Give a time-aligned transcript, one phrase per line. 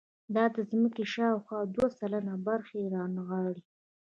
[0.35, 3.63] دا د ځمکې شاوخوا دوه سلنه برخه رانغاړي.